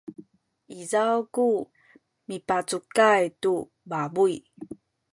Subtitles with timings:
[0.79, 1.47] izaw ku
[2.27, 3.53] mipacukay tu
[3.89, 4.35] pabuy